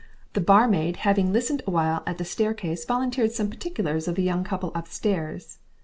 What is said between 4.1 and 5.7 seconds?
the young couple upstairs.